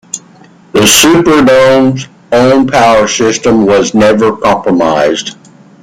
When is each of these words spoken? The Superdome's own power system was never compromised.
The 0.73 0.79
Superdome's 0.79 2.07
own 2.31 2.65
power 2.65 3.07
system 3.07 3.67
was 3.67 3.93
never 3.93 4.35
compromised. 4.35 5.35